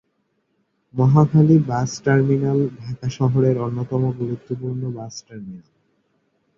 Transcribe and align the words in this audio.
Mohakhali 0.93 1.57
bus 1.69 1.91
terminal 2.03 2.59
Dhaka 2.79 3.07
শহরের 3.17 3.55
অন্যতম 3.57 4.01
গুরুত্বপূর্ণ 4.19 4.81
বাস 4.97 5.13
টার্মিনাল। 5.27 5.67